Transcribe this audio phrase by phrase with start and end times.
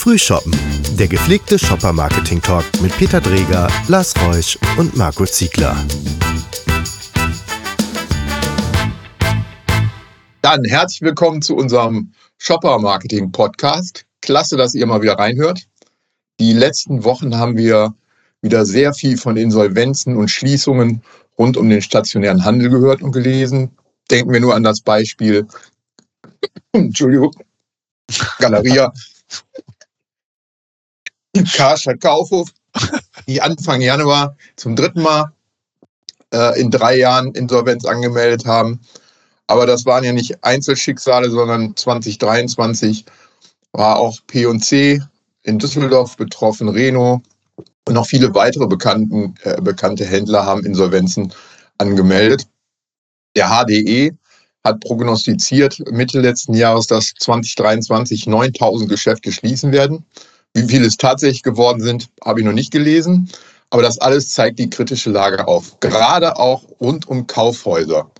[0.00, 0.56] Frühshoppen,
[0.98, 5.76] der gepflegte Shopper-Marketing-Talk mit Peter Dreger, Lars Reusch und Marco Ziegler.
[10.40, 14.06] Dann herzlich willkommen zu unserem Shopper-Marketing-Podcast.
[14.22, 15.68] Klasse, dass ihr mal wieder reinhört.
[16.40, 17.94] Die letzten Wochen haben wir
[18.40, 21.02] wieder sehr viel von Insolvenzen und Schließungen
[21.38, 23.70] rund um den stationären Handel gehört und gelesen.
[24.10, 25.46] Denken wir nur an das Beispiel,
[26.72, 27.34] Entschuldigung,
[28.38, 28.94] Galeria,
[31.54, 32.50] Karstadt Kaufhof,
[33.26, 35.32] die Anfang Januar zum dritten Mal
[36.32, 38.80] äh, in drei Jahren Insolvenz angemeldet haben.
[39.46, 43.04] Aber das waren ja nicht Einzelschicksale, sondern 2023
[43.72, 45.00] war auch P&C
[45.42, 47.22] in Düsseldorf betroffen, Reno
[47.86, 51.32] und noch viele weitere bekannten, äh, bekannte Händler haben Insolvenzen
[51.78, 52.46] angemeldet.
[53.36, 54.12] Der HDE
[54.64, 60.04] hat prognostiziert Mitte letzten Jahres, dass 2023 9000 Geschäfte schließen werden.
[60.54, 63.30] Wie viele es tatsächlich geworden sind, habe ich noch nicht gelesen.
[63.70, 65.78] Aber das alles zeigt die kritische Lage auf.
[65.78, 68.10] Gerade auch rund um Kaufhäuser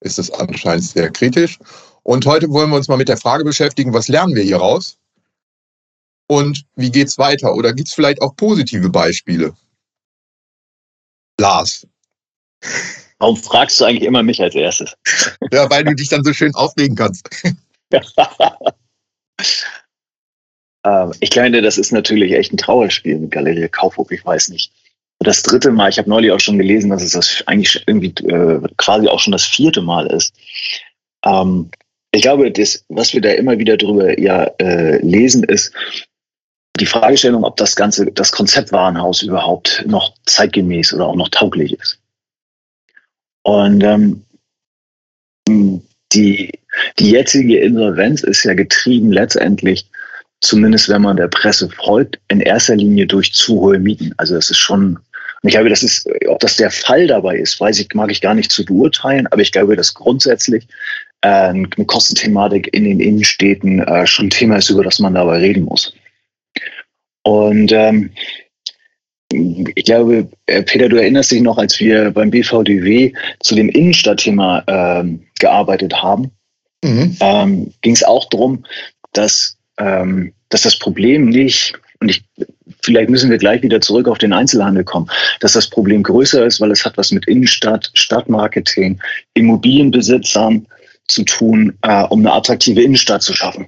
[0.00, 1.58] ist es anscheinend sehr kritisch.
[2.02, 4.98] Und heute wollen wir uns mal mit der Frage beschäftigen, was lernen wir hieraus?
[6.26, 7.54] Und wie geht es weiter?
[7.54, 9.54] Oder gibt es vielleicht auch positive Beispiele?
[11.40, 11.86] Lars.
[13.18, 14.94] Warum fragst du eigentlich immer mich als erstes?
[15.50, 17.28] Ja, weil du dich dann so schön aufregen kannst.
[20.84, 24.10] Ähm, ich glaube, das ist natürlich echt ein Trauerspiel mit Galerie Kaufhof.
[24.10, 24.72] Ich weiß nicht.
[25.18, 28.60] Das dritte Mal, ich habe neulich auch schon gelesen, dass es das eigentlich irgendwie äh,
[28.78, 30.34] quasi auch schon das vierte Mal ist.
[31.24, 31.70] Ähm,
[32.12, 35.72] ich glaube, das, was wir da immer wieder drüber ja, äh, lesen, ist
[36.78, 41.78] die Fragestellung, ob das ganze, das Konzept Warenhaus überhaupt noch zeitgemäß oder auch noch tauglich
[41.78, 41.98] ist.
[43.42, 44.24] Und ähm,
[46.12, 46.58] die,
[46.98, 49.86] die jetzige Insolvenz ist ja getrieben letztendlich,
[50.40, 54.12] zumindest wenn man der Presse folgt, in erster Linie durch zu hohe Mieten.
[54.16, 57.60] Also das ist schon, und ich glaube, das ist, ob das der Fall dabei ist,
[57.60, 60.66] weiß ich, mag ich gar nicht zu beurteilen, aber ich glaube, dass grundsätzlich
[61.22, 65.38] äh, eine Kostenthematik in den Innenstädten äh, schon ein Thema ist, über das man dabei
[65.38, 65.94] reden muss.
[67.22, 68.10] Und ähm,
[69.32, 74.64] ich glaube, äh, Peter, du erinnerst dich noch, als wir beim BVDW zu dem Innenstadtthema
[74.66, 76.32] ähm, gearbeitet haben,
[76.82, 77.16] mhm.
[77.20, 78.64] ähm, ging es auch darum,
[79.12, 82.22] dass, ähm, dass das Problem nicht, und ich,
[82.82, 85.10] vielleicht müssen wir gleich wieder zurück auf den Einzelhandel kommen,
[85.40, 89.00] dass das Problem größer ist, weil es hat was mit Innenstadt, Stadtmarketing,
[89.34, 90.66] Immobilienbesitzern
[91.08, 93.66] zu tun, äh, um eine attraktive Innenstadt zu schaffen.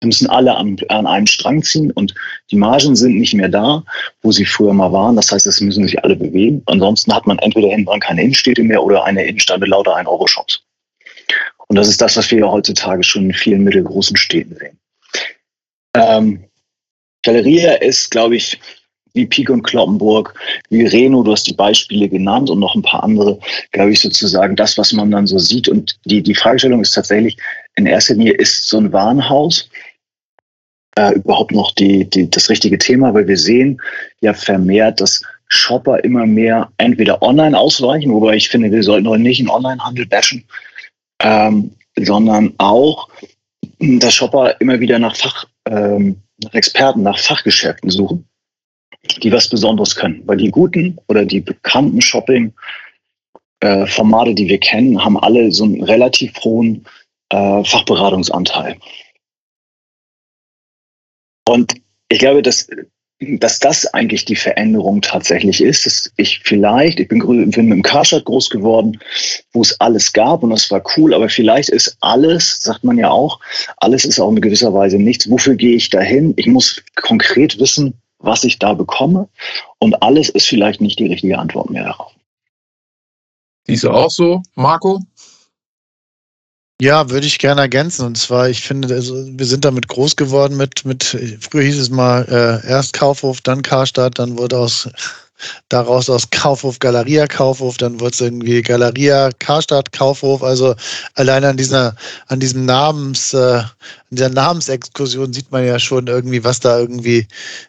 [0.00, 2.14] Wir müssen alle an, an einem Strang ziehen und
[2.50, 3.82] die Margen sind nicht mehr da,
[4.22, 5.16] wo sie früher mal waren.
[5.16, 6.62] Das heißt, es müssen sich alle bewegen.
[6.66, 10.62] Ansonsten hat man entweder hinten dran keine Innenstädte mehr oder eine Innenstadt mit lauter 1-Euro-Shops.
[11.68, 14.78] Und das ist das, was wir ja heutzutage schon in vielen mittelgroßen Städten sehen.
[15.94, 16.44] Ähm,
[17.22, 18.60] Galeria ist, glaube ich,
[19.14, 20.34] wie Pik und Kloppenburg,
[20.70, 23.38] wie Reno, du hast die Beispiele genannt und noch ein paar andere,
[23.70, 25.68] glaube ich, sozusagen das, was man dann so sieht.
[25.68, 27.36] Und die, die Fragestellung ist tatsächlich,
[27.76, 29.70] in erster Linie ist so ein Warenhaus
[30.96, 33.80] äh, überhaupt noch die, die, das richtige Thema, weil wir sehen
[34.20, 39.22] ja vermehrt, dass Shopper immer mehr entweder online ausweichen, wobei ich finde, wir sollten heute
[39.22, 40.44] nicht in Onlinehandel bashen,
[41.20, 43.08] ähm, sondern auch,
[43.78, 48.26] dass Shopper immer wieder nach Fach, ähm, nach Experten, nach Fachgeschäften suchen,
[49.22, 50.22] die was Besonderes können.
[50.26, 55.82] Weil die guten oder die bekannten Shopping-Formate, äh, die wir kennen, haben alle so einen
[55.82, 56.86] relativ hohen
[57.30, 58.76] äh, Fachberatungsanteil.
[61.46, 61.74] Und
[62.08, 62.68] ich glaube, dass,
[63.20, 65.86] dass das eigentlich die Veränderung tatsächlich ist.
[65.86, 68.98] Dass ich vielleicht, ich bin, bin mit dem Karstadt groß geworden,
[69.52, 73.10] wo es alles gab und das war cool, aber vielleicht ist alles, sagt man ja
[73.10, 73.40] auch,
[73.78, 75.30] alles ist auch in gewisser Weise nichts.
[75.30, 76.34] Wofür gehe ich dahin?
[76.36, 79.28] Ich muss konkret wissen, was ich da bekomme
[79.78, 82.12] und alles ist vielleicht nicht die richtige Antwort mehr darauf.
[83.66, 85.00] Siehst du auch so, Marco?
[86.84, 88.04] Ja, würde ich gerne ergänzen.
[88.04, 91.02] Und zwar, ich finde, also, wir sind damit groß geworden mit, mit
[91.40, 94.90] früher hieß es mal äh, erst Kaufhof, dann Karstadt, dann wurde aus
[95.70, 100.42] daraus aus Kaufhof Galeria Kaufhof, dann wurde es irgendwie Galeria Karstadt Kaufhof.
[100.42, 100.74] Also
[101.14, 101.96] allein an dieser,
[102.26, 103.70] an diesem Namens, äh, an
[104.10, 107.26] dieser Namensexkursion sieht man ja schon irgendwie, was da irgendwie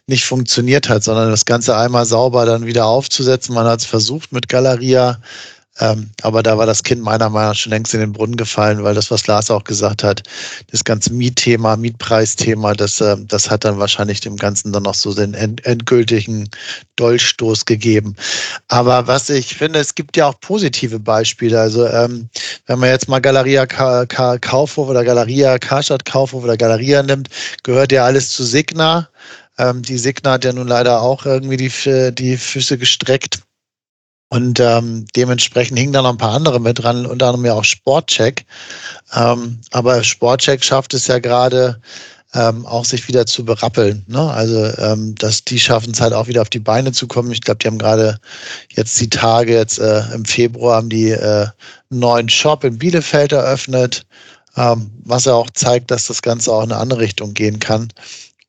[0.08, 3.56] nicht funktioniert hat, sondern das Ganze einmal sauber dann wieder aufzusetzen.
[3.56, 5.18] Man hat es versucht mit Galeria
[5.80, 8.84] Ähm, aber da war das Kind meiner Meinung nach schon längst in den Brunnen gefallen,
[8.84, 10.24] weil das, was Lars auch gesagt hat,
[10.72, 15.14] das ganze Mietthema, Mietpreisthema, das, äh, das hat dann wahrscheinlich dem Ganzen dann noch so
[15.14, 16.50] den end endgültigen
[16.96, 18.16] Dolchstoß gegeben.
[18.70, 21.60] Aber was ich finde, es gibt ja auch positive Beispiele.
[21.60, 22.30] Also ähm,
[22.68, 27.30] wenn man jetzt mal Galeria Ka Ka Kaufhof oder Galeria Karstadt Kaufhof oder Galeria nimmt,
[27.64, 29.10] gehört ja alles zu Signa.
[29.58, 31.72] Ähm, die Signa hat ja nun leider auch irgendwie die,
[32.14, 33.40] die Füße gestreckt.
[34.36, 37.64] Und ähm, dementsprechend hingen da noch ein paar andere mit dran, unter anderem ja auch
[37.64, 38.46] Sportcheck.
[39.16, 41.80] Ähm, aber Sportcheck schafft es ja gerade
[42.34, 44.04] ähm, auch sich wieder zu berappeln.
[44.08, 44.20] Ne?
[44.20, 47.32] Also ähm, dass die schaffen es halt auch wieder auf die Beine zu kommen.
[47.32, 48.20] Ich glaube, die haben gerade
[48.72, 51.48] jetzt die Tage, jetzt äh, im Februar haben die äh,
[51.90, 54.06] einen neuen Shop in Bielefeld eröffnet,
[54.58, 57.88] ähm, was ja auch zeigt, dass das Ganze auch in eine andere Richtung gehen kann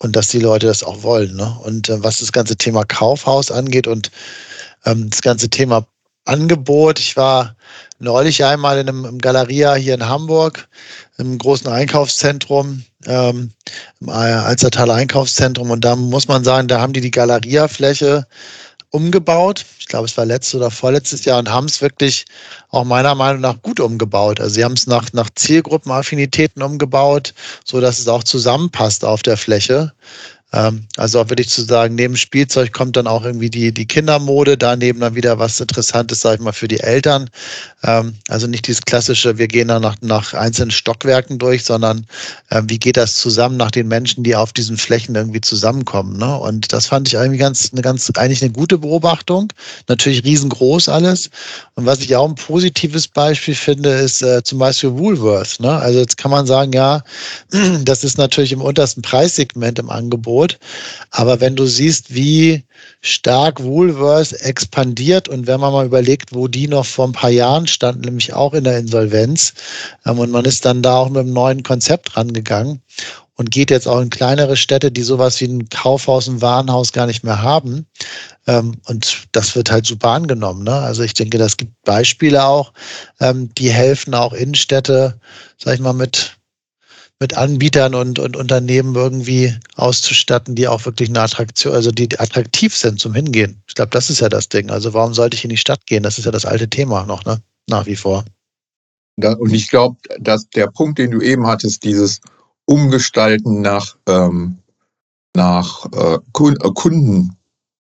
[0.00, 1.36] und dass die Leute das auch wollen.
[1.36, 1.56] Ne?
[1.62, 4.10] Und äh, was das ganze Thema Kaufhaus angeht und
[4.84, 5.86] ähm, das ganze Thema
[6.26, 6.98] Angebot.
[6.98, 7.56] Ich war
[7.98, 10.68] neulich einmal in einem Galeria hier in Hamburg,
[11.18, 13.52] im großen Einkaufszentrum, ähm,
[14.00, 15.70] im Alzertaler Einkaufszentrum.
[15.70, 18.26] Und da muss man sagen, da haben die die Galeria-Fläche
[18.90, 19.64] umgebaut.
[19.78, 22.24] Ich glaube, es war letztes oder vorletztes Jahr und haben es wirklich
[22.70, 24.40] auch meiner Meinung nach gut umgebaut.
[24.40, 27.34] Also sie haben es nach, nach Zielgruppenaffinitäten umgebaut,
[27.64, 29.92] so dass es auch zusammenpasst auf der Fläche.
[30.52, 34.56] Ähm, also auch wirklich zu sagen, neben Spielzeug kommt dann auch irgendwie die, die Kindermode,
[34.56, 37.28] daneben dann wieder was Interessantes, sag ich mal, für die Eltern.
[37.82, 42.06] Ähm, also nicht dieses klassische, wir gehen dann nach, nach einzelnen Stockwerken durch, sondern
[42.50, 46.16] äh, wie geht das zusammen nach den Menschen, die auf diesen Flächen irgendwie zusammenkommen.
[46.16, 46.36] Ne?
[46.38, 49.52] Und das fand ich irgendwie ganz, eine ganz, eigentlich eine gute Beobachtung.
[49.88, 51.28] Natürlich riesengroß alles.
[51.74, 55.58] Und was ich auch ein positives Beispiel finde, ist äh, zum Beispiel Woolworth.
[55.58, 55.72] Ne?
[55.72, 57.02] Also jetzt kann man sagen, ja,
[57.82, 60.35] das ist natürlich im untersten Preissegment im Angebot.
[60.36, 60.58] Angebot.
[61.10, 62.64] Aber wenn du siehst, wie
[63.00, 67.66] stark Woolworth expandiert und wenn man mal überlegt, wo die noch vor ein paar Jahren
[67.66, 69.54] standen, nämlich auch in der Insolvenz,
[70.04, 72.82] ähm, und man ist dann da auch mit einem neuen Konzept rangegangen
[73.38, 77.06] und geht jetzt auch in kleinere Städte, die sowas wie ein Kaufhaus, ein Warenhaus gar
[77.06, 77.86] nicht mehr haben.
[78.46, 80.64] Ähm, und das wird halt super angenommen.
[80.64, 80.72] Ne?
[80.72, 82.72] Also ich denke, das gibt Beispiele auch,
[83.20, 85.20] ähm, die helfen auch Innenstädte,
[85.58, 86.35] sag ich mal, mit
[87.20, 92.76] mit Anbietern und, und Unternehmen irgendwie auszustatten, die auch wirklich eine Attraktion, also die attraktiv
[92.76, 93.62] sind zum Hingehen.
[93.66, 94.70] Ich glaube, das ist ja das Ding.
[94.70, 96.02] Also warum sollte ich in die Stadt gehen?
[96.02, 97.40] Das ist ja das alte Thema noch, ne?
[97.68, 98.24] Nach wie vor.
[99.16, 102.20] und ich glaube, dass der Punkt, den du eben hattest, dieses
[102.66, 104.58] Umgestalten nach, ähm,
[105.34, 107.36] nach äh, Kunden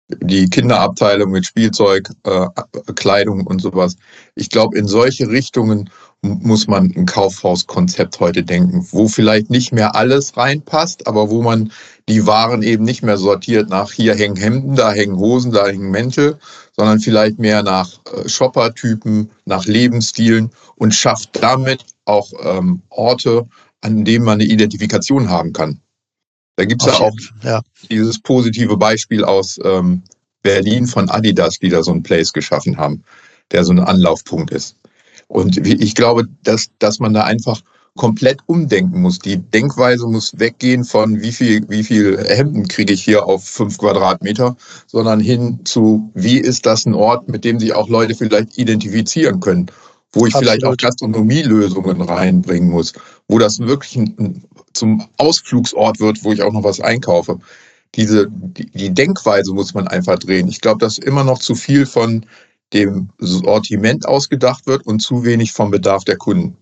[0.08, 2.46] die Kinderabteilung mit Spielzeug, äh,
[2.94, 3.96] Kleidung und sowas.
[4.34, 5.90] Ich glaube, in solche Richtungen
[6.22, 11.72] muss man ein Kaufhauskonzept heute denken, wo vielleicht nicht mehr alles reinpasst, aber wo man
[12.08, 15.90] die Waren eben nicht mehr sortiert nach hier hängen Hemden, da hängen Hosen, da hängen
[15.90, 16.38] Mäntel,
[16.72, 23.46] sondern vielleicht mehr nach äh, Shoppertypen, nach Lebensstilen und schafft damit auch ähm, Orte,
[23.80, 25.80] an denen man eine Identifikation haben kann.
[26.56, 27.62] Da gibt es ja auch ja.
[27.88, 30.02] dieses positive Beispiel aus ähm,
[30.42, 33.04] Berlin von Adidas, die da so einen Place geschaffen haben,
[33.52, 34.74] der so ein Anlaufpunkt ist.
[35.28, 37.60] Und ich glaube, dass, dass man da einfach
[37.98, 39.18] komplett umdenken muss.
[39.18, 43.76] Die Denkweise muss weggehen von wie viel, wie viel Hemden kriege ich hier auf fünf
[43.76, 48.56] Quadratmeter, sondern hin zu, wie ist das ein Ort, mit dem sich auch Leute vielleicht
[48.56, 49.66] identifizieren können,
[50.12, 50.44] wo ich Absolut.
[50.44, 52.92] vielleicht auch Gastronomielösungen reinbringen muss,
[53.26, 57.38] wo das wirklich ein, zum Ausflugsort wird, wo ich auch noch was einkaufe.
[57.96, 60.46] Diese, die, die Denkweise muss man einfach drehen.
[60.46, 62.24] Ich glaube, dass immer noch zu viel von
[62.72, 66.56] dem Sortiment ausgedacht wird und zu wenig vom Bedarf der Kunden.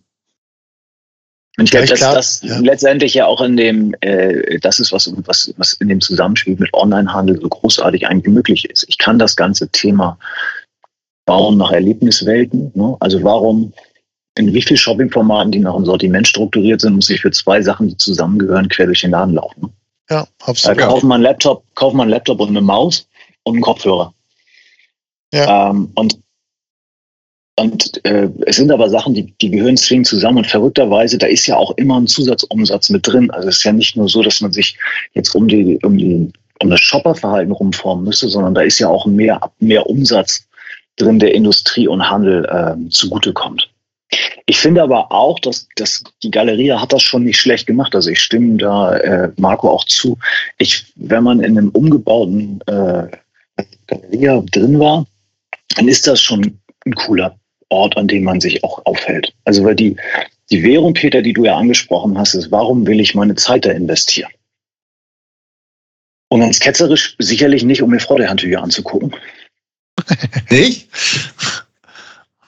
[1.59, 2.59] Und ich glaube, dass das ja.
[2.59, 6.73] letztendlich ja auch in dem, äh, das ist was, was, was in dem Zusammenspiel mit
[6.75, 8.85] Onlinehandel so großartig eigentlich möglich ist.
[8.89, 10.19] Ich kann das ganze Thema
[11.25, 12.73] bauen nach Erlebniswelten.
[12.75, 12.97] Ne?
[13.01, 13.73] Also warum
[14.37, 17.89] in wie vielen Shoppingformaten, die nach einem Sortiment strukturiert sind, muss ich für zwei Sachen,
[17.89, 19.73] die zusammengehören, quer durch den Laden laufen.
[20.11, 20.79] Ja, absolut.
[20.79, 23.09] Da kauft man einen Laptop, kauft man einen Laptop und eine Maus
[23.45, 24.13] und einen Kopfhörer.
[25.49, 26.19] Ähm, und
[27.59, 30.39] und äh, es sind aber Sachen, die, die gehören zwingend zusammen.
[30.39, 33.31] Und verrückterweise, da ist ja auch immer ein Zusatzumsatz mit drin.
[33.31, 34.77] Also es ist ja nicht nur so, dass man sich
[35.15, 36.31] jetzt um die, um die,
[36.63, 40.47] um das Shopperverhalten rumformen müsste, sondern da ist ja auch mehr, mehr Umsatz
[40.97, 43.71] drin, der Industrie und Handel äh, zugutekommt.
[44.45, 47.95] Ich finde aber auch, dass, dass die Galerie hat das schon nicht schlecht gemacht.
[47.95, 50.19] Also ich stimme da äh, Marco auch zu.
[50.59, 53.09] Ich, wenn man in einem umgebauten äh,
[53.87, 55.07] Galerie drin war,
[55.77, 59.33] dann ist das schon ein cooler Ort, an dem man sich auch aufhält.
[59.45, 59.97] Also weil die,
[60.51, 63.71] die Währung, Peter, die du ja angesprochen hast, ist, warum will ich meine Zeit da
[63.71, 64.31] investieren?
[66.29, 69.15] Und ganz ketzerisch sicherlich nicht, um mir Freudehandtücher anzugucken.
[70.51, 70.89] Nicht?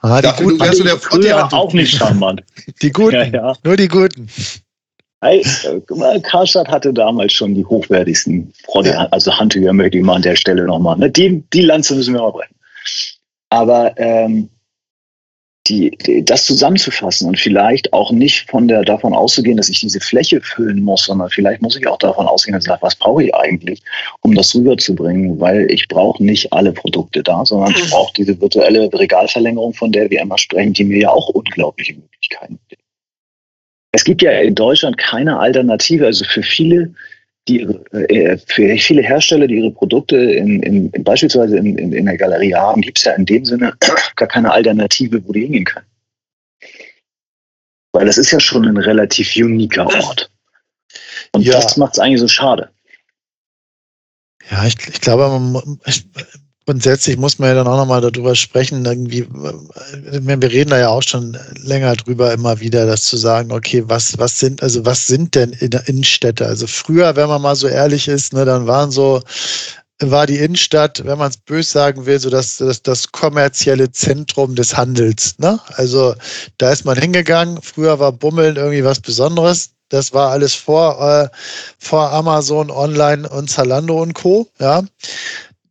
[0.01, 2.43] Ah, die Dachte, guten, du wärst so der Früher Früher auch nicht charmant.
[2.83, 3.57] die guten, Ja, ja.
[3.65, 4.29] nur die guten.
[5.21, 9.07] Hey, äh, guck mal, Karstadt hatte damals schon die hochwertigsten Freude, Ja.
[9.11, 10.97] also Handtücher möchte ich mal an der Stelle nochmal.
[10.99, 11.11] Ne?
[11.11, 12.55] Die, die Lanze müssen wir mal brechen.
[13.51, 14.51] Aber ähm,
[15.69, 20.01] die, die, das zusammenzufassen und vielleicht auch nicht von der, davon auszugehen, dass ich diese
[20.01, 23.25] Fläche füllen muss, sondern vielleicht muss ich auch davon ausgehen, dass ich sage, was brauche
[23.25, 23.83] ich eigentlich,
[24.23, 28.93] um das rüberzubringen, weil ich brauche nicht alle Produkte da, sondern ich brauche diese virtuelle
[28.93, 32.83] Regalverlängerung, von der wir immer sprechen, die mir ja auch unglaubliche Möglichkeiten gibt.
[33.93, 36.95] Es gibt ja in Deutschland keine Alternative, also für viele,
[37.49, 37.61] die,
[37.93, 42.17] äh, für viele Hersteller, die ihre Produkte in, in, in beispielsweise in, in, in der
[42.17, 43.75] Galerie haben, gibt es ja in dem Sinne
[44.17, 45.87] gar keine Alternative, wo die hingehen können.
[47.93, 50.31] Weil das ist ja schon ein relativ uniker Ort.
[51.33, 51.55] Und Ja.
[51.55, 52.71] das macht es eigentlich so schade.
[54.51, 56.07] Ja, ich, ich glaube, man, ich,
[56.69, 60.91] grundsätzlich muss man ja dann auch nochmal darüber sprechen, irgendwie, äh, wir reden da ja
[60.91, 65.07] auch schon länger drüber immer wieder, das zu sagen, okay, was, was sind, also was
[65.07, 66.45] sind denn Innenstädte?
[66.45, 69.23] Also früher, wenn man mal so ehrlich ist, ne, dann waren so,
[69.99, 74.55] war die Innenstadt, wenn man es bös sagen will, so das, das, das kommerzielle Zentrum
[74.55, 75.39] des Handels.
[75.39, 75.59] Ne?
[75.77, 76.15] Also
[76.59, 77.63] da ist man hingegangen.
[77.63, 79.71] Früher war Bummeln irgendwie was Besonderes.
[79.89, 81.29] Das war alles vor, äh,
[81.79, 84.47] vor Amazon, Online und Zalando und Co.
[84.61, 84.83] Ja.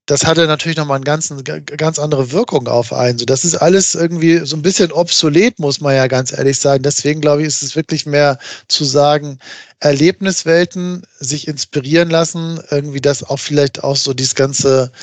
[0.07, 3.19] Das hatte natürlich nochmal eine ganz, ganz andere Wirkung auf einen.
[3.19, 6.81] So, das ist alles irgendwie so ein bisschen obsolet, muss man ja ganz ehrlich sagen.
[6.81, 9.37] Deswegen glaube ich, ist es wirklich mehr zu sagen,
[9.81, 14.93] Erlebniswelten sich inspirieren lassen, irgendwie das auch vielleicht auch so dieses ganze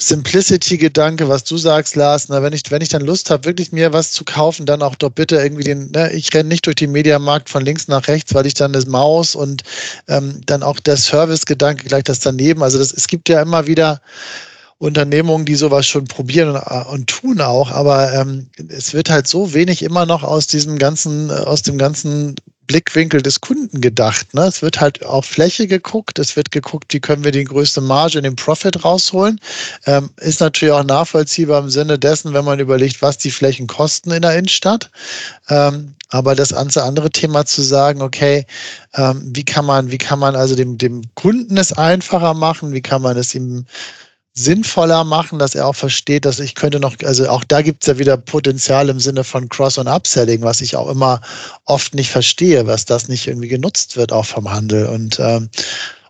[0.00, 3.92] Simplicity-Gedanke, was du sagst, Lars, na, wenn ich, wenn ich dann Lust habe, wirklich mir
[3.92, 6.90] was zu kaufen, dann auch doch bitte irgendwie den, ne, ich renne nicht durch den
[6.90, 9.62] Mediamarkt von links nach rechts, weil ich dann das Maus und
[10.08, 12.62] ähm, dann auch der Service-Gedanke gleich das daneben.
[12.62, 14.00] Also das, es gibt ja immer wieder
[14.78, 19.54] Unternehmungen, die sowas schon probieren und, und tun auch, aber ähm, es wird halt so
[19.54, 22.34] wenig immer noch aus diesem ganzen, äh, aus dem ganzen
[22.66, 24.32] Blickwinkel des Kunden gedacht.
[24.34, 24.42] Ne?
[24.42, 28.18] Es wird halt auf Fläche geguckt, es wird geguckt, wie können wir die größte Marge
[28.18, 29.40] in den Profit rausholen.
[29.86, 34.10] Ähm, ist natürlich auch nachvollziehbar im Sinne dessen, wenn man überlegt, was die Flächen kosten
[34.10, 34.90] in der Innenstadt.
[35.48, 38.46] Ähm, aber das ganze andere Thema zu sagen, okay,
[38.94, 42.82] ähm, wie kann man, wie kann man also dem, dem Kunden es einfacher machen, wie
[42.82, 43.66] kann man es ihm
[44.34, 47.86] sinnvoller machen, dass er auch versteht, dass ich könnte noch, also auch da gibt es
[47.86, 51.20] ja wieder Potenzial im Sinne von Cross- und Upselling, was ich auch immer
[51.64, 54.86] oft nicht verstehe, was das nicht irgendwie genutzt wird, auch vom Handel.
[54.86, 55.48] Und, ähm,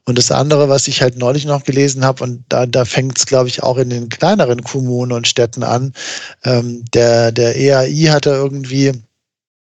[0.06, 3.26] und das andere, was ich halt neulich noch gelesen habe, und da, da fängt es,
[3.26, 5.92] glaube ich, auch in den kleineren Kommunen und Städten an,
[6.44, 8.92] ähm, der, der EAI hat da irgendwie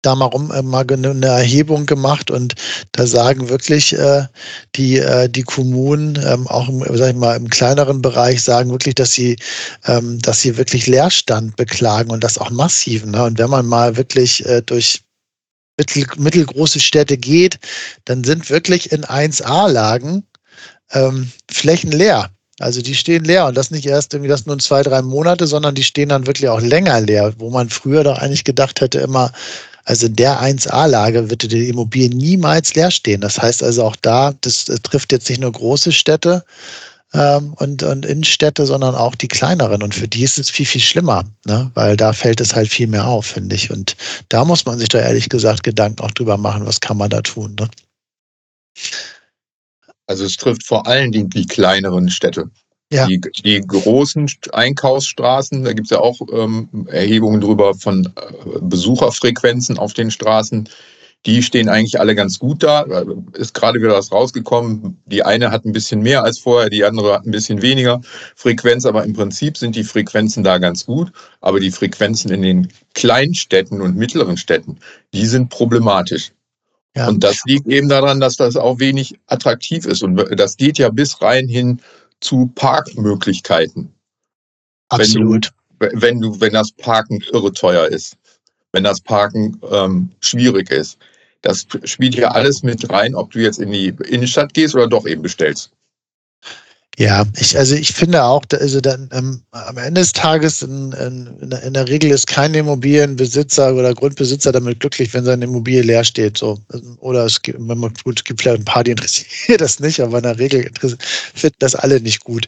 [0.07, 2.55] da mal rum äh, mal eine Erhebung gemacht und
[2.93, 4.25] da sagen wirklich äh,
[4.75, 8.95] die äh, die Kommunen ähm, auch im, sag ich mal im kleineren Bereich sagen wirklich,
[8.95, 9.35] dass sie
[9.85, 13.05] ähm, dass sie wirklich Leerstand beklagen und das auch massiv.
[13.05, 13.23] Ne?
[13.23, 15.01] Und wenn man mal wirklich äh, durch
[15.77, 17.59] mittel, mittelgroße Städte geht,
[18.05, 20.23] dann sind wirklich in 1A-Lagen
[20.91, 22.29] ähm, Flächen leer.
[22.59, 25.75] Also die stehen leer und das nicht erst irgendwie das nur zwei, drei Monate, sondern
[25.75, 29.31] die stehen dann wirklich auch länger leer, wo man früher doch eigentlich gedacht hätte immer,
[29.85, 33.21] also in der 1A-Lage wird die Immobilie niemals leer stehen.
[33.21, 36.43] Das heißt also auch da, das, das trifft jetzt nicht nur große Städte
[37.13, 39.83] ähm, und, und Innenstädte, sondern auch die kleineren.
[39.83, 41.71] Und für die ist es viel, viel schlimmer, ne?
[41.75, 43.71] weil da fällt es halt viel mehr auf, finde ich.
[43.71, 43.95] Und
[44.29, 47.21] da muss man sich da ehrlich gesagt Gedanken auch drüber machen, was kann man da
[47.21, 47.55] tun.
[47.59, 47.69] Ne?
[50.07, 52.49] Also es trifft vor allen Dingen die kleineren Städte.
[52.91, 53.05] Ja.
[53.05, 59.77] Die, die großen Einkaufsstraßen, da gibt es ja auch ähm, Erhebungen drüber von äh, Besucherfrequenzen
[59.77, 60.69] auf den Straßen.
[61.25, 62.85] Die stehen eigentlich alle ganz gut da.
[62.85, 65.01] Da Ist gerade wieder was rausgekommen.
[65.05, 67.99] Die eine hat ein bisschen mehr als vorher, die andere hat ein bisschen weniger
[68.35, 71.11] Frequenz, aber im Prinzip sind die Frequenzen da ganz gut.
[71.41, 74.77] Aber die Frequenzen in den Kleinstädten und mittleren Städten,
[75.13, 76.31] die sind problematisch.
[76.97, 77.07] Ja.
[77.07, 80.01] Und das liegt eben daran, dass das auch wenig attraktiv ist.
[80.01, 81.79] Und das geht ja bis rein hin
[82.21, 83.93] zu Parkmöglichkeiten.
[84.89, 85.51] Absolut.
[85.79, 88.17] Wenn du, wenn du, wenn das Parken irre teuer ist,
[88.71, 90.97] wenn das Parken ähm, schwierig ist.
[91.41, 95.05] Das spielt ja alles mit rein, ob du jetzt in die Innenstadt gehst oder doch
[95.05, 95.71] eben bestellst.
[96.99, 101.27] Ja, ich, also ich finde auch, also dann ähm, am Ende des Tages in, in,
[101.63, 106.39] in der- Regel ist kein Immobilienbesitzer oder Grundbesitzer damit glücklich, wenn seine Immobilie leer steht.
[106.39, 106.57] So.
[106.97, 107.59] Oder es gibt,
[108.03, 110.67] gut, es gibt vielleicht ein paar, die interessiert das nicht, aber in der Regel
[111.35, 112.47] finden das alle nicht gut.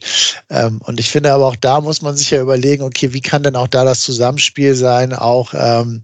[0.50, 3.44] Ähm, und ich finde aber auch da muss man sich ja überlegen, okay, wie kann
[3.44, 6.02] denn auch da das Zusammenspiel sein, auch, ähm,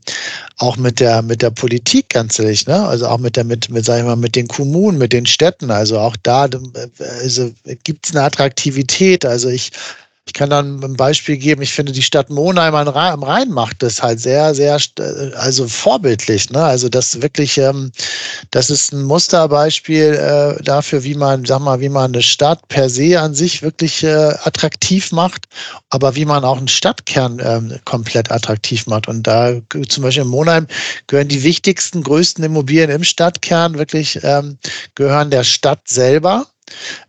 [0.59, 2.87] auch mit der, mit der Politik ganz ehrlich, ne?
[2.87, 5.71] Also auch mit der, mit, mit, sag ich mal, mit den Kommunen, mit den Städten.
[5.71, 6.49] Also auch da, äh,
[7.23, 7.53] also
[7.85, 9.25] gibt es eine Attraktivität.
[9.25, 9.71] Also ich
[10.29, 11.63] Ich kann dann ein Beispiel geben.
[11.63, 14.77] Ich finde, die Stadt Monheim am Rhein macht das halt sehr, sehr,
[15.37, 16.51] also vorbildlich.
[16.51, 16.65] Ne?
[16.65, 17.93] Also das wirklich, ähm,
[18.51, 22.91] das ist ein Musterbeispiel äh, dafür, wie man, sag mal, wie man eine Stadt per
[22.91, 25.45] se an sich wirklich äh, attraktiv macht,
[25.91, 29.07] aber wie man auch einen Stadtkern ähm, komplett attraktiv macht.
[29.07, 29.53] Und da
[29.89, 30.67] zum Beispiel in Monheim
[31.07, 34.59] gehören die wichtigsten, größten Immobilien im Stadtkern wirklich ähm,
[34.97, 36.47] gehören der Stadt selber.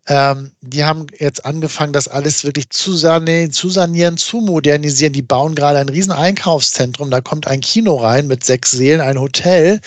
[0.08, 5.14] Ähm, die haben jetzt angefangen, das alles wirklich zu sanieren, zu sanieren, zu modernisieren.
[5.14, 7.12] Die bauen gerade ein riesen Einkaufszentrum.
[7.12, 9.82] Da kommt ein Kino rein mit sechs Seelen, ein Hotel.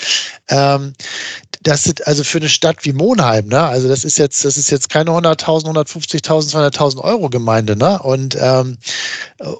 [0.48, 0.92] Ähm,
[1.62, 3.60] das ist also für eine Stadt wie Monheim, ne?
[3.60, 7.98] Also das ist jetzt, das ist jetzt keine 100.000, 150.000, 200.000 Euro Gemeinde, ne?
[8.02, 8.78] Und ähm,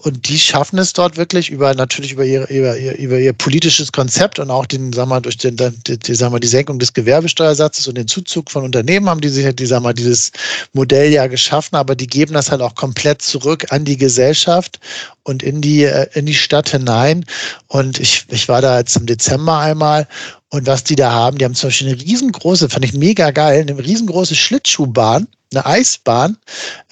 [0.03, 3.93] und die schaffen es dort wirklich über natürlich über ihr über ihr, über ihr politisches
[3.93, 6.79] Konzept und auch den, sagen wir mal, durch den, die, die, sagen wir, die Senkung
[6.79, 10.33] des Gewerbesteuersatzes und den Zuzug von Unternehmen haben die sich, die sagen wir, dieses
[10.73, 14.81] Modell ja geschaffen, aber die geben das halt auch komplett zurück an die Gesellschaft
[15.25, 17.27] und in die äh, in die Stadt hinein.
[17.67, 20.09] Und ich ich war da jetzt im Dezember einmal
[20.51, 23.61] und was die da haben, die haben zum Beispiel eine riesengroße, fand ich mega geil,
[23.61, 26.37] eine riesengroße Schlittschuhbahn, eine Eisbahn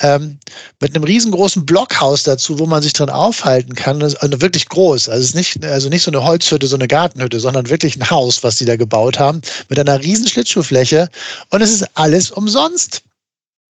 [0.00, 0.38] ähm,
[0.80, 4.00] mit einem riesengroßen Blockhaus dazu, wo man sich drin aufhalten kann.
[4.00, 5.08] Das also wirklich groß.
[5.08, 8.10] Also es ist nicht, also nicht so eine Holzhütte, so eine Gartenhütte, sondern wirklich ein
[8.10, 11.08] Haus, was die da gebaut haben, mit einer riesen Schlittschuhfläche.
[11.50, 13.02] Und es ist alles umsonst.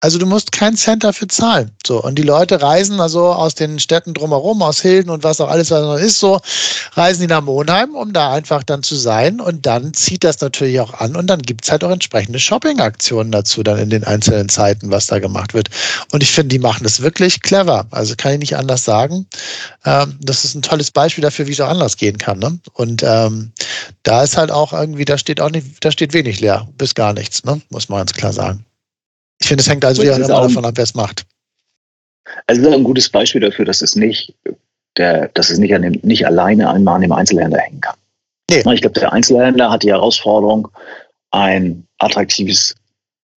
[0.00, 1.70] Also du musst keinen Cent dafür zahlen.
[1.86, 2.02] So.
[2.02, 5.70] Und die Leute reisen also aus den Städten drumherum, aus Hilden und was auch alles
[5.70, 6.38] was noch ist, so,
[6.92, 9.40] reisen die nach Monheim, um da einfach dann zu sein.
[9.40, 13.62] Und dann zieht das natürlich auch an und dann gibt's halt auch entsprechende Shopping-Aktionen dazu,
[13.62, 15.70] dann in den einzelnen Zeiten, was da gemacht wird.
[16.12, 17.86] Und ich finde, die machen das wirklich clever.
[17.90, 19.26] Also kann ich nicht anders sagen.
[19.86, 22.38] Ähm, das ist ein tolles Beispiel dafür, wie es auch anders gehen kann.
[22.38, 22.58] Ne?
[22.74, 23.50] Und ähm,
[24.02, 27.14] da ist halt auch irgendwie, da steht auch nicht, da steht wenig leer, bis gar
[27.14, 27.62] nichts, ne?
[27.70, 28.65] muss man ganz klar sagen.
[29.40, 31.24] Ich finde, es hängt also wieder immer davon ab, wer es macht.
[32.46, 34.34] Also das ist ein gutes Beispiel dafür, dass es nicht,
[34.96, 37.96] der, dass es nicht, an dem, nicht alleine einmal an dem Einzelhändler hängen kann.
[38.50, 38.58] Nee.
[38.58, 40.68] Ich glaube, der Einzelhändler hat die Herausforderung,
[41.32, 42.74] ein attraktives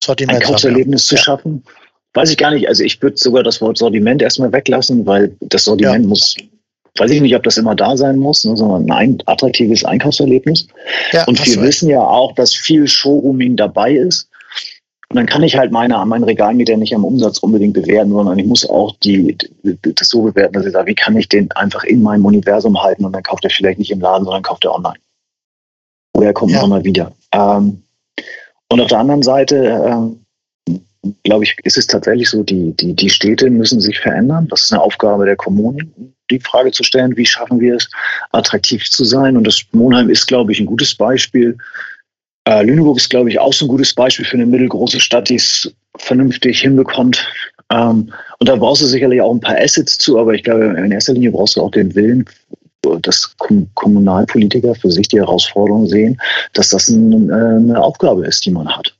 [0.02, 1.22] Sortiment Einkaufserlebnis zu ja.
[1.22, 1.62] schaffen.
[2.14, 2.68] Weiß ich gar nicht.
[2.68, 6.08] Also ich würde sogar das Wort Sortiment erstmal weglassen, weil das Sortiment ja.
[6.08, 6.36] muss,
[6.96, 10.66] weiß ich nicht, ob das immer da sein muss, ne, sondern ein attraktives Einkaufserlebnis.
[11.12, 14.29] Ja, und wir wissen ja auch, dass viel Showrooming dabei ist.
[15.10, 18.46] Und dann kann ich halt meine, mein Regalmeter nicht am Umsatz unbedingt bewerten, sondern ich
[18.46, 22.00] muss auch die, das so bewerten, dass ich sage, wie kann ich den einfach in
[22.00, 24.98] meinem Universum halten und dann kauft er vielleicht nicht im Laden, sondern kauft er online.
[26.16, 26.60] Oder er kommt ja.
[26.60, 27.12] nochmal wieder.
[27.32, 27.82] Ähm,
[28.68, 30.20] und auf der anderen Seite, ähm,
[31.24, 34.46] glaube ich, ist es tatsächlich so, die, die, die Städte müssen sich verändern.
[34.48, 37.90] Das ist eine Aufgabe der Kommunen, die Frage zu stellen, wie schaffen wir es,
[38.30, 39.36] attraktiv zu sein.
[39.36, 41.58] Und das Monheim ist, glaube ich, ein gutes Beispiel
[42.48, 45.36] äh, Lüneburg ist, glaube ich, auch so ein gutes Beispiel für eine mittelgroße Stadt, die
[45.36, 47.26] es vernünftig hinbekommt.
[47.70, 50.92] Ähm, und da brauchst du sicherlich auch ein paar Assets zu, aber ich glaube, in
[50.92, 52.24] erster Linie brauchst du auch den Willen,
[53.02, 53.34] dass
[53.74, 56.20] Kommunalpolitiker für sich die Herausforderung sehen,
[56.54, 58.94] dass das ein, äh, eine Aufgabe ist, die man hat.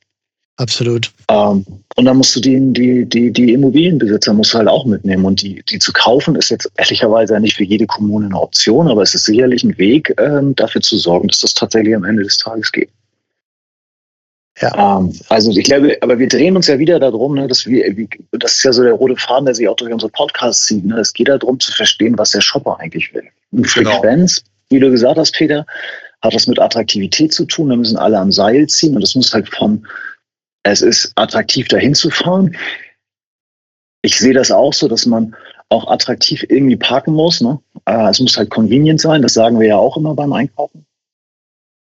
[0.58, 1.10] Absolut.
[1.30, 1.64] Ähm,
[1.96, 5.24] und dann musst du die, die, die, die Immobilienbesitzer musst du halt auch mitnehmen.
[5.24, 9.02] Und die, die zu kaufen, ist jetzt ehrlicherweise nicht für jede Kommune eine Option, aber
[9.02, 12.36] es ist sicherlich ein Weg, ähm, dafür zu sorgen, dass das tatsächlich am Ende des
[12.36, 12.90] Tages geht.
[14.60, 14.98] Ja.
[14.98, 18.58] Ähm, also ich glaube, aber wir drehen uns ja wieder darum, ne, dass wir, das
[18.58, 20.84] ist ja so der rote Faden, der sich auch durch unsere Podcasts zieht.
[20.84, 20.98] Ne?
[20.98, 23.24] Es geht darum zu verstehen, was der Shopper eigentlich will.
[23.52, 23.90] Und genau.
[23.92, 25.66] Frequenz, wie du gesagt hast, Peter,
[26.22, 27.70] hat das mit Attraktivität zu tun.
[27.70, 29.86] Da müssen alle am Seil ziehen und es muss halt von,
[30.62, 32.54] es ist attraktiv dahin zu fahren.
[34.02, 35.34] Ich sehe das auch so, dass man
[35.70, 37.40] auch attraktiv irgendwie parken muss.
[37.40, 37.58] Ne?
[37.86, 40.84] Äh, es muss halt convenient sein, das sagen wir ja auch immer beim Einkaufen.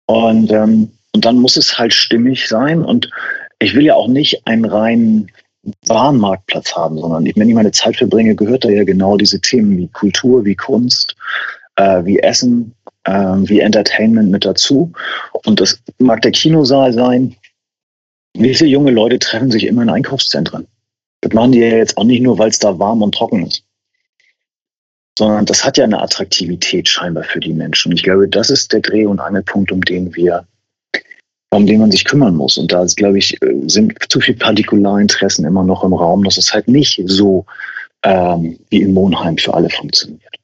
[0.07, 2.85] Und ähm, und dann muss es halt stimmig sein.
[2.85, 3.09] Und
[3.59, 5.33] ich will ja auch nicht einen reinen
[5.87, 9.89] Warenmarktplatz haben, sondern wenn ich meine Zeit verbringe, gehört da ja genau diese Themen wie
[9.89, 11.17] Kultur, wie Kunst,
[11.77, 12.75] äh, wie Essen,
[13.05, 14.93] äh, wie Entertainment mit dazu.
[15.47, 17.35] Und das mag der Kinosaal sein.
[18.35, 20.67] Wie viele junge Leute treffen sich immer in Einkaufszentren?
[21.23, 23.65] Das machen die ja jetzt auch nicht nur, weil es da warm und trocken ist
[25.19, 27.91] sondern das hat ja eine Attraktivität scheinbar für die Menschen.
[27.91, 30.47] Und ich glaube, das ist der Dreh- und Angelpunkt, um den wir
[31.57, 32.59] um den man sich kümmern muss.
[32.59, 36.69] Und da, glaube ich, sind zu viele Partikularinteressen immer noch im Raum, dass es halt
[36.69, 37.47] nicht so
[38.03, 40.35] ähm, wie in Monheim für alle funktioniert.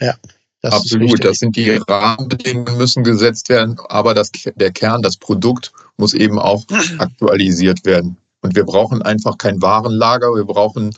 [0.00, 0.14] Ja.
[0.62, 5.72] Das Absolut, das sind die Rahmenbedingungen müssen gesetzt werden, aber das, der Kern, das Produkt
[5.98, 6.64] muss eben auch
[6.98, 8.16] aktualisiert werden.
[8.40, 10.96] Und wir brauchen einfach kein Warenlager, wir brauchen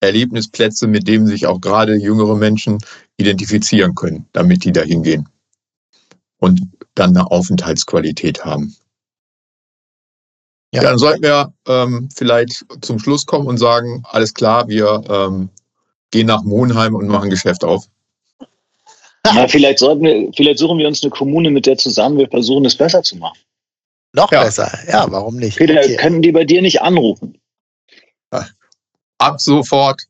[0.00, 2.78] Erlebnisplätze, mit denen sich auch gerade jüngere Menschen
[3.18, 5.28] identifizieren können, damit die da hingehen.
[6.38, 6.60] Und
[6.96, 8.74] dann eine Aufenthaltsqualität haben.
[10.74, 15.48] Ja, dann sollten wir ähm, vielleicht zum Schluss kommen und sagen, alles klar, wir ähm,
[16.10, 17.86] gehen nach Monheim und machen Geschäft auf.
[19.24, 22.64] Ja, vielleicht, sollten wir, vielleicht suchen wir uns eine Kommune, mit der zusammen wir versuchen,
[22.64, 23.38] es besser zu machen.
[24.12, 24.44] Noch Ja.
[24.44, 24.70] besser.
[24.88, 25.56] Ja, warum nicht?
[25.56, 25.96] Peter, Okay.
[25.96, 27.38] könnten die bei dir nicht anrufen?
[29.18, 30.02] Ab sofort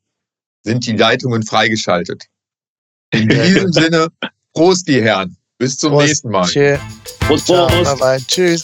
[0.65, 2.25] sind die Leitungen freigeschaltet.
[3.13, 4.09] In diesem Sinne,
[4.53, 5.37] Prost, die Herren.
[5.59, 6.07] Bis zum Prost.
[6.07, 6.47] nächsten Mal.
[6.47, 6.77] Tschö.
[7.21, 7.99] Prost, Ciao, Prost.
[7.99, 8.25] bye bye.
[8.27, 8.63] Tschüss.